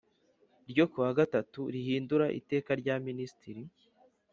[0.69, 3.61] ryo ku wa gatatu rihindura Iteka rya Minisitiri